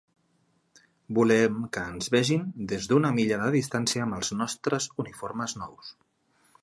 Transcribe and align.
Volem 1.17 1.59
que 1.75 1.83
ens 1.93 2.09
vegin 2.15 2.47
des 2.71 2.87
d'una 2.93 3.11
milla 3.19 3.39
de 3.43 3.51
distància 3.57 4.07
amb 4.07 4.19
els 4.21 4.33
nostres 4.41 4.89
uniformes 5.05 5.55
nous. 5.63 5.93